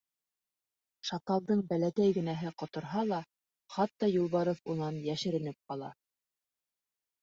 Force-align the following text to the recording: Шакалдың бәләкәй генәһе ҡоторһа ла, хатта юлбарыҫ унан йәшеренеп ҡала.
Шакалдың 1.09 1.61
бәләкәй 1.73 2.15
генәһе 2.17 2.53
ҡоторһа 2.63 3.05
ла, 3.13 3.21
хатта 3.77 4.13
юлбарыҫ 4.17 4.67
унан 4.77 5.03
йәшеренеп 5.07 5.65
ҡала. 5.71 5.97